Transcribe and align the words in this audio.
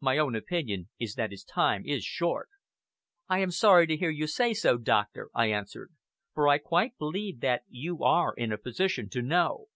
My 0.00 0.18
own 0.18 0.36
opinion 0.36 0.90
is 0.98 1.14
that 1.14 1.30
his 1.30 1.42
time 1.42 1.86
is 1.86 2.04
short." 2.04 2.50
"I 3.30 3.38
am 3.38 3.50
sorry 3.50 3.86
to 3.86 3.96
hear 3.96 4.10
you 4.10 4.26
say 4.26 4.52
so, 4.52 4.76
doctor," 4.76 5.30
I 5.34 5.46
answered; 5.46 5.90
"for 6.34 6.48
I 6.48 6.58
quite 6.58 6.98
believe 6.98 7.40
that 7.40 7.62
you 7.66 8.04
are 8.04 8.34
in 8.34 8.52
a 8.52 8.58
position 8.58 9.08
to 9.08 9.22
know." 9.22 9.68